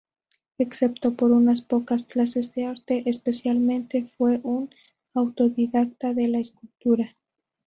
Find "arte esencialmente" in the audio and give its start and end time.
2.65-4.03